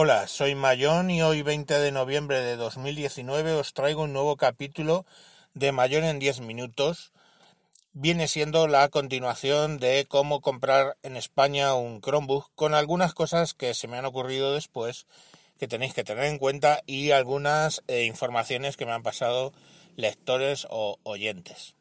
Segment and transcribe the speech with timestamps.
[0.00, 5.04] Hola, soy Mayón y hoy 20 de noviembre de 2019 os traigo un nuevo capítulo
[5.54, 7.12] de Mayón en 10 minutos.
[7.94, 13.74] Viene siendo la continuación de cómo comprar en España un Chromebook con algunas cosas que
[13.74, 15.08] se me han ocurrido después
[15.58, 19.52] que tenéis que tener en cuenta y algunas eh, informaciones que me han pasado
[19.96, 21.74] lectores o oyentes.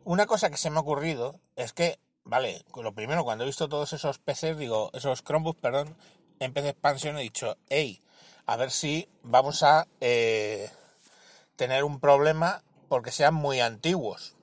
[0.04, 3.68] una cosa que se me ha ocurrido es que Vale, lo primero, cuando he visto
[3.68, 5.96] todos esos PCs, digo, esos Chromebooks, perdón,
[6.40, 8.02] en PC Expansion he dicho, hey,
[8.46, 10.68] a ver si vamos a eh,
[11.56, 14.36] tener un problema porque sean muy antiguos.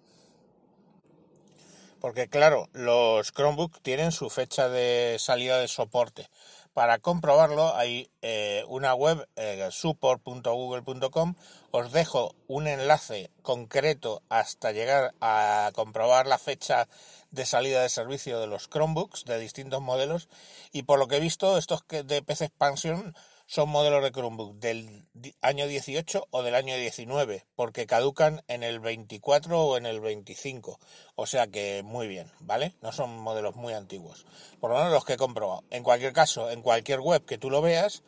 [2.01, 6.29] Porque claro, los Chromebooks tienen su fecha de salida de soporte.
[6.73, 11.35] Para comprobarlo hay eh, una web, eh, support.google.com.
[11.71, 16.89] Os dejo un enlace concreto hasta llegar a comprobar la fecha
[17.29, 20.29] de salida de servicio de los Chromebooks de distintos modelos
[20.71, 23.15] y por lo que he visto estos de PC Expansion
[23.53, 25.05] son modelos de Chromebook del
[25.43, 30.79] año 18 o del año 19 porque caducan en el 24 o en el 25
[31.13, 34.25] o sea que muy bien vale no son modelos muy antiguos.
[34.59, 35.63] Por lo menos los que he comprobado.
[35.69, 38.01] En cualquier caso en cualquier web que tú lo veas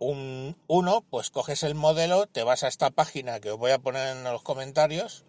[0.00, 3.78] un, uno pues coges el modelo te vas a esta página que os voy a
[3.78, 5.24] poner en los comentarios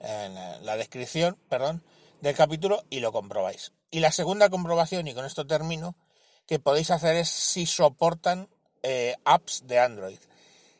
[0.00, 0.34] en
[0.66, 1.82] la descripción perdón
[2.20, 3.72] del capítulo y lo comprobáis.
[3.90, 5.96] Y la segunda comprobación, y con esto termino,
[6.46, 8.48] que podéis hacer es si soportan
[8.82, 10.18] eh, apps de Android.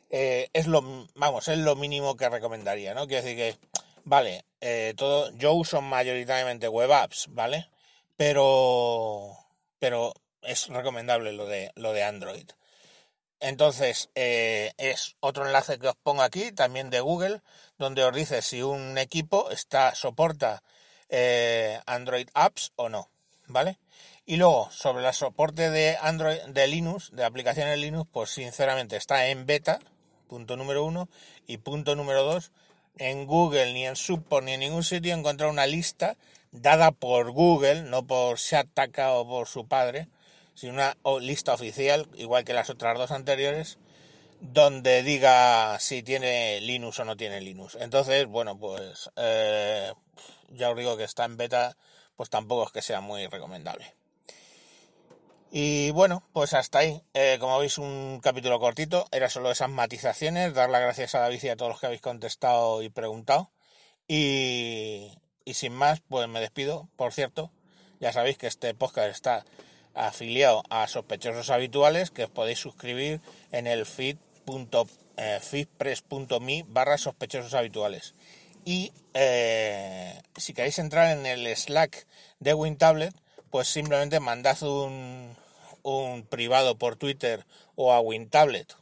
[0.09, 0.81] Eh, es lo,
[1.15, 3.07] vamos, es lo mínimo que recomendaría, ¿no?
[3.07, 3.57] Decir que,
[4.03, 7.69] vale, eh, todo, yo uso mayoritariamente web apps, ¿vale?
[8.15, 9.37] Pero,
[9.79, 10.13] pero
[10.43, 12.47] es recomendable lo de, lo de Android.
[13.39, 17.41] Entonces, es otro enlace que os pongo aquí, también de Google,
[17.77, 20.63] donde os dice si un equipo está, soporta
[21.85, 23.09] Android Apps o no,
[23.47, 23.79] ¿vale?
[24.25, 29.27] Y luego, sobre el soporte de Android, de Linux, de aplicaciones Linux, pues sinceramente está
[29.27, 29.79] en beta,
[30.27, 31.09] punto número uno,
[31.45, 32.51] y punto número dos,
[32.97, 36.15] en Google, ni en Support, ni en ningún sitio he encontrado una lista
[36.51, 40.07] dada por Google, no por Shataka o por su padre,
[40.53, 43.77] sino una lista oficial, igual que las otras dos anteriores,
[44.39, 47.75] donde diga si tiene Linux o no tiene Linux.
[47.79, 49.91] Entonces, bueno, pues eh,
[50.49, 51.75] ya os digo que está en beta,
[52.15, 53.93] pues tampoco es que sea muy recomendable.
[55.51, 57.03] Y bueno, pues hasta ahí.
[57.13, 59.05] Eh, como veis, un capítulo cortito.
[59.11, 60.55] Era solo esas matizaciones.
[60.55, 63.51] Dar las gracias a David y a todos los que habéis contestado y preguntado.
[64.07, 65.11] Y,
[65.45, 66.89] y sin más, pues me despido.
[66.95, 67.51] Por cierto,
[67.99, 69.45] ya sabéis que este podcast está
[69.93, 73.19] afiliado a sospechosos habituales, que os podéis suscribir
[73.51, 78.15] en el feed.feedpress.me eh, barra sospechosos habituales.
[78.65, 82.07] Y eh, si queréis entrar en el Slack
[82.39, 83.13] de WinTablet,
[83.49, 85.35] pues simplemente mandad un,
[85.83, 87.45] un privado por Twitter
[87.75, 88.75] o a WinTablet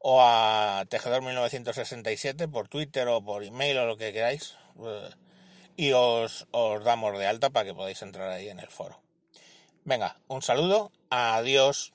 [0.00, 5.10] o a Tejedor1967 por Twitter o por email o lo que queráis eh,
[5.76, 9.00] y os, os damos de alta para que podáis entrar ahí en el foro.
[9.84, 11.92] Venga, un saludo, adiós.